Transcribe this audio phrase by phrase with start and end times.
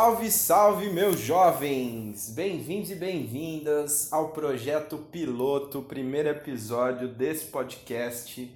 [0.00, 2.30] Salve, salve, meus jovens!
[2.30, 8.50] Bem-vindos e bem-vindas ao projeto piloto, primeiro episódio desse podcast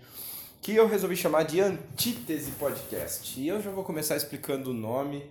[0.63, 3.39] que eu resolvi chamar de Antítese Podcast.
[3.39, 5.23] E eu já vou começar explicando o nome.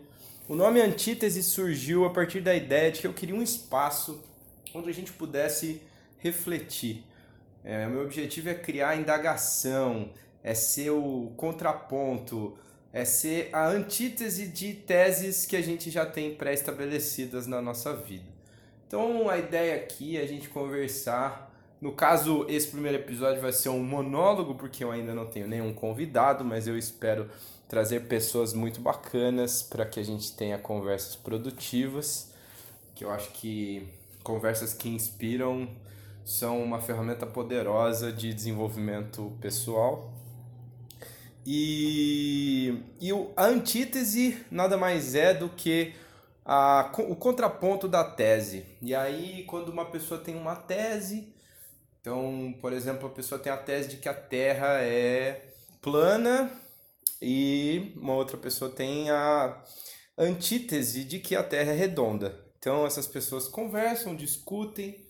[0.48, 4.23] O nome Antítese surgiu a partir da ideia de que eu queria um espaço
[4.71, 5.82] onde a gente pudesse
[6.20, 7.04] refletir.
[7.64, 10.11] É, meu objetivo é criar indagação,
[10.44, 12.55] é ser o contraponto,
[12.93, 18.31] é ser a antítese de teses que a gente já tem pré-estabelecidas na nossa vida.
[18.88, 21.52] Então a ideia aqui é a gente conversar.
[21.81, 25.73] No caso, esse primeiro episódio vai ser um monólogo, porque eu ainda não tenho nenhum
[25.73, 27.27] convidado, mas eu espero
[27.67, 32.31] trazer pessoas muito bacanas para que a gente tenha conversas produtivas,
[32.94, 33.88] que eu acho que
[34.23, 35.67] conversas que inspiram
[36.23, 40.13] são uma ferramenta poderosa de desenvolvimento pessoal
[41.45, 45.94] e, e a antítese nada mais é do que
[46.45, 48.66] a, o contraponto da tese.
[48.81, 51.33] E aí, quando uma pessoa tem uma tese,
[52.00, 56.52] então, por exemplo, a pessoa tem a tese de que a Terra é plana
[57.22, 59.63] e uma outra pessoa tem a
[60.17, 62.44] antítese de que a Terra é redonda.
[62.59, 65.07] Então, essas pessoas conversam, discutem,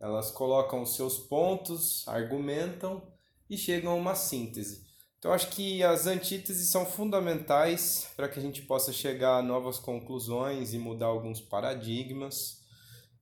[0.00, 3.02] elas colocam seus pontos, argumentam
[3.48, 4.84] e chegam a uma síntese.
[5.24, 9.78] Então, acho que as antíteses são fundamentais para que a gente possa chegar a novas
[9.78, 12.58] conclusões e mudar alguns paradigmas.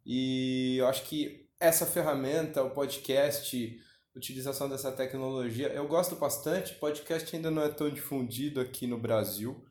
[0.04, 3.80] E eu acho que essa ferramenta, o podcast,
[4.16, 6.74] utilização dessa tecnologia, eu gosto bastante.
[6.74, 9.64] Podcast ainda não é tão difundido aqui no Brasil,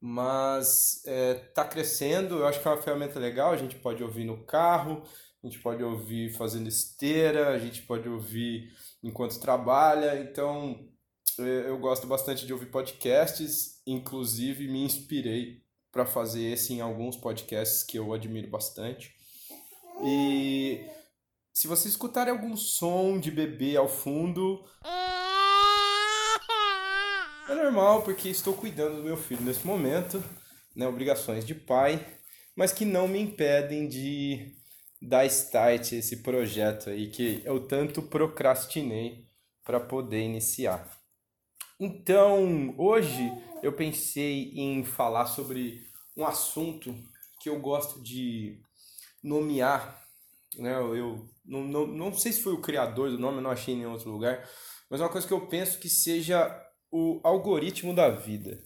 [0.00, 2.38] mas está é, tá crescendo.
[2.38, 3.52] Eu acho que é uma ferramenta legal.
[3.52, 5.04] A gente pode ouvir no carro,
[5.40, 8.72] a gente pode ouvir fazendo esteira, a gente pode ouvir
[9.04, 10.18] enquanto trabalha.
[10.18, 10.95] Então
[11.42, 15.62] eu gosto bastante de ouvir podcasts, inclusive me inspirei
[15.92, 19.14] para fazer esse em alguns podcasts que eu admiro bastante.
[20.04, 20.84] E
[21.52, 24.62] se você escutar algum som de bebê ao fundo,
[27.48, 30.22] é normal porque estou cuidando do meu filho nesse momento,
[30.74, 32.04] né, obrigações de pai,
[32.54, 34.54] mas que não me impedem de
[35.00, 39.26] dar start esse projeto aí que eu tanto procrastinei
[39.64, 40.95] para poder iniciar.
[41.78, 43.30] Então, hoje
[43.62, 46.94] eu pensei em falar sobre um assunto
[47.40, 48.58] que eu gosto de
[49.22, 50.02] nomear.
[50.56, 50.74] Né?
[50.74, 53.78] Eu não, não, não sei se foi o criador do nome, eu não achei em
[53.78, 54.48] nenhum outro lugar,
[54.88, 56.50] mas é uma coisa que eu penso que seja
[56.90, 58.58] o algoritmo da vida.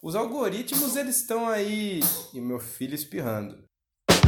[0.00, 2.00] Os algoritmos, eles estão aí.
[2.32, 3.64] E meu filho espirrando.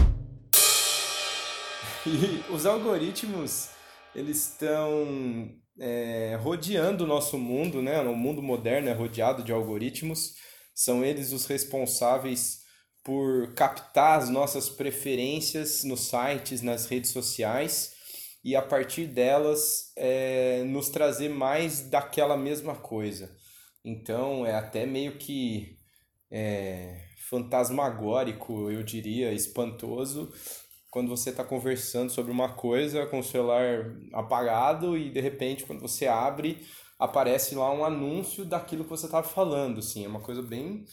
[2.06, 3.71] E os algoritmos,
[4.15, 8.01] eles estão é, rodeando o nosso mundo, né?
[8.01, 10.35] O mundo moderno é rodeado de algoritmos.
[10.75, 12.62] São eles os responsáveis
[13.03, 17.93] por captar as nossas preferências nos sites, nas redes sociais
[18.43, 23.34] e a partir delas é, nos trazer mais daquela mesma coisa.
[23.84, 25.79] Então é até meio que
[26.31, 30.33] é, fantasmagórico, eu diria, espantoso,
[30.94, 35.81] quando você está conversando sobre uma coisa com o celular apagado e de repente quando
[35.81, 36.65] você abre
[37.00, 40.84] aparece lá um anúncio daquilo que você estava falando, assim, é uma coisa bem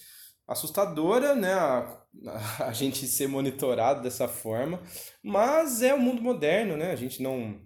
[0.47, 2.03] assustadora, né, a,
[2.66, 4.81] a, gente ser monitorado dessa forma,
[5.23, 7.61] mas é o mundo moderno, né, a gente não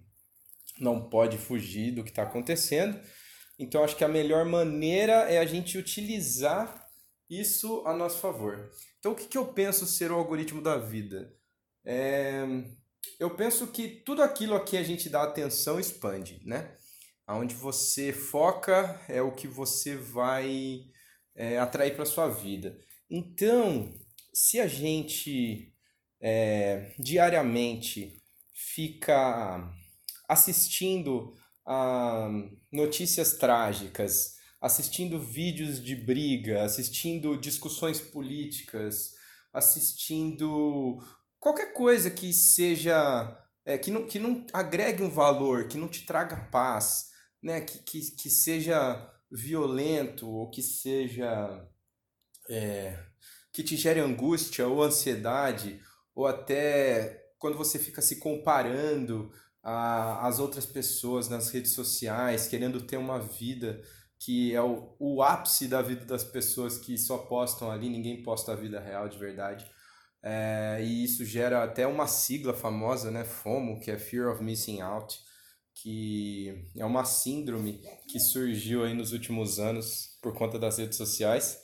[0.78, 3.00] não pode fugir do que está acontecendo,
[3.58, 6.86] então acho que a melhor maneira é a gente utilizar
[7.30, 8.70] isso a nosso favor.
[8.98, 11.34] Então o que, que eu penso ser o algoritmo da vida?
[11.86, 12.44] É,
[13.18, 16.76] eu penso que tudo aquilo a que a gente dá atenção expande, né?
[17.26, 20.84] Aonde você foca é o que você vai
[21.34, 22.76] é, atrair para sua vida.
[23.08, 23.94] Então,
[24.34, 25.72] se a gente
[26.20, 28.20] é, diariamente
[28.52, 29.72] fica
[30.28, 31.34] assistindo
[31.64, 32.28] a
[32.72, 39.14] notícias trágicas, assistindo vídeos de briga, assistindo discussões políticas,
[39.52, 40.98] assistindo
[41.40, 46.06] qualquer coisa que seja é, que, não, que não agregue um valor, que não te
[46.06, 47.10] traga paz,
[47.42, 47.60] né?
[47.60, 51.68] que, que, que seja violento ou que seja
[52.48, 52.96] é,
[53.52, 55.80] que te gere angústia ou ansiedade
[56.14, 59.30] ou até quando você fica se comparando
[59.62, 63.82] as outras pessoas nas redes sociais, querendo ter uma vida
[64.18, 68.52] que é o, o ápice da vida das pessoas que só postam ali, ninguém posta
[68.52, 69.68] a vida real de verdade.
[70.22, 74.80] É, e isso gera até uma sigla famosa, né, FOMO, que é Fear of Missing
[74.80, 75.18] Out,
[75.74, 81.58] que é uma síndrome que surgiu aí nos últimos anos por conta das redes sociais.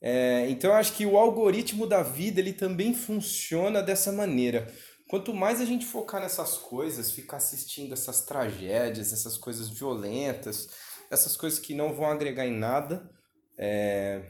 [0.00, 4.72] É, então eu acho que o algoritmo da vida ele também funciona dessa maneira.
[5.08, 10.70] Quanto mais a gente focar nessas coisas, ficar assistindo essas tragédias, essas coisas violentas,
[11.10, 13.08] essas coisas que não vão agregar em nada,
[13.58, 14.22] é,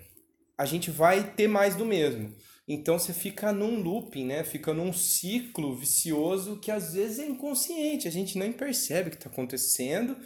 [0.59, 2.35] a gente vai ter mais do mesmo.
[2.67, 4.45] Então você fica num looping, né?
[4.45, 9.17] Fica num ciclo vicioso que às vezes é inconsciente, a gente nem percebe o que
[9.17, 10.17] está acontecendo.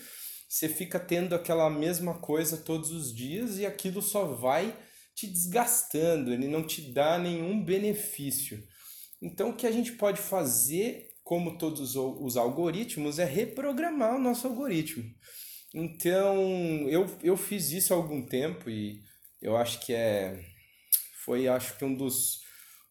[0.48, 4.76] Você fica tendo aquela mesma coisa todos os dias e aquilo só vai
[5.14, 8.62] te desgastando, ele não te dá nenhum benefício.
[9.20, 14.46] Então, o que a gente pode fazer, como todos os algoritmos, é reprogramar o nosso
[14.46, 15.04] algoritmo.
[15.74, 19.02] Então, eu, eu fiz isso há algum tempo e
[19.40, 20.38] eu acho que é
[21.26, 22.40] foi acho que um dos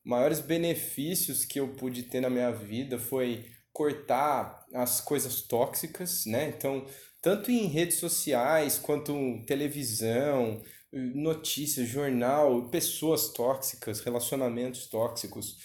[0.03, 6.53] maiores benefícios que eu pude ter na minha vida foi cortar as coisas tóxicas, né?
[6.55, 6.85] Então,
[7.21, 10.61] tanto em redes sociais quanto televisão,
[10.91, 15.57] notícias, jornal, pessoas tóxicas, relacionamentos tóxicos.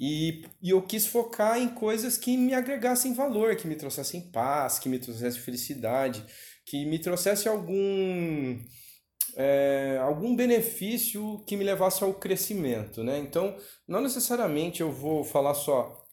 [0.00, 4.78] E, e eu quis focar em coisas que me agregassem valor, que me trouxessem paz,
[4.78, 6.24] que me trouxessem felicidade,
[6.66, 8.58] que me trouxesse algum,
[9.36, 13.02] é, algum benefício que me levasse ao crescimento.
[13.02, 13.18] Né?
[13.18, 13.56] Então,
[13.86, 16.04] não necessariamente eu vou falar só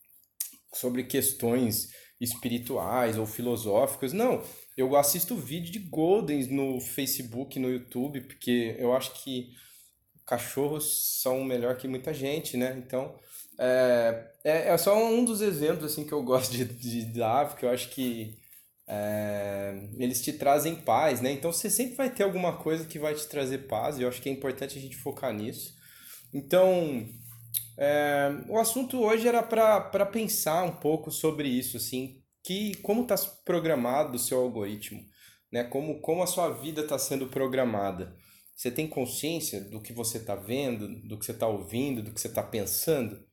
[0.74, 1.90] sobre questões
[2.20, 4.44] espirituais ou filosóficas, não
[4.78, 9.50] eu assisto vídeo de Goldens no Facebook, no YouTube, porque eu acho que
[10.26, 12.82] cachorros são melhor que muita gente, né?
[12.86, 13.16] Então,
[13.60, 17.66] é, é, é só um dos exemplos assim que eu gosto de, de dar, porque
[17.66, 18.40] eu acho que
[18.94, 21.32] é, eles te trazem paz, né?
[21.32, 24.22] Então, você sempre vai ter alguma coisa que vai te trazer paz, e eu acho
[24.22, 25.74] que é importante a gente focar nisso.
[26.34, 27.08] Então,
[27.78, 33.16] é, o assunto hoje era para pensar um pouco sobre isso, assim, que como está
[33.46, 35.02] programado o seu algoritmo,
[35.50, 35.64] né?
[35.64, 38.14] Como, como a sua vida está sendo programada.
[38.54, 42.20] Você tem consciência do que você está vendo, do que você está ouvindo, do que
[42.20, 43.26] você está pensando?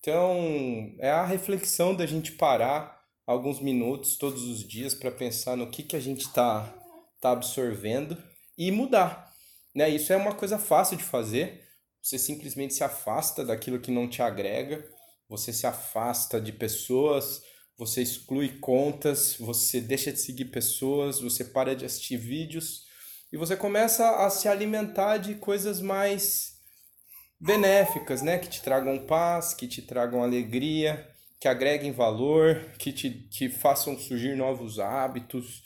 [0.00, 5.70] Então, é a reflexão da gente parar alguns minutos todos os dias para pensar no
[5.70, 6.72] que, que a gente está
[7.20, 8.16] tá absorvendo
[8.58, 9.32] e mudar.
[9.74, 9.88] Né?
[9.90, 11.62] Isso é uma coisa fácil de fazer.
[12.02, 14.84] Você simplesmente se afasta daquilo que não te agrega,
[15.28, 17.42] você se afasta de pessoas,
[17.78, 22.86] você exclui contas, você deixa de seguir pessoas, você para de assistir vídeos
[23.32, 26.58] e você começa a se alimentar de coisas mais
[27.40, 28.38] benéficas, né?
[28.38, 31.08] Que te tragam paz, que te tragam alegria,
[31.42, 35.64] que agreguem valor, que te que façam surgir novos hábitos.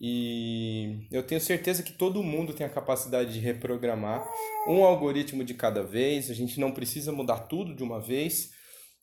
[0.00, 4.26] E eu tenho certeza que todo mundo tem a capacidade de reprogramar
[4.66, 6.30] um algoritmo de cada vez.
[6.30, 8.52] A gente não precisa mudar tudo de uma vez,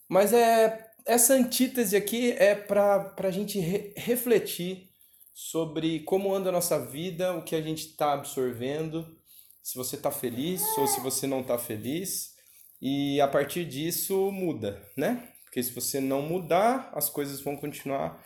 [0.10, 4.90] mas é essa antítese aqui é para a gente re refletir
[5.36, 9.06] sobre como anda a nossa vida, o que a gente está absorvendo,
[9.62, 12.32] se você está feliz ou se você não está feliz.
[12.82, 15.37] E a partir disso muda, né?
[15.48, 18.22] Porque se você não mudar, as coisas vão continuar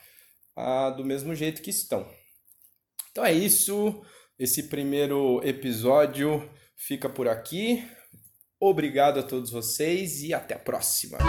[0.56, 2.10] ah, do mesmo jeito que estão.
[3.12, 4.02] Então é isso.
[4.40, 7.88] Esse primeiro episódio fica por aqui.
[8.60, 11.20] Obrigado a todos vocês e até a próxima.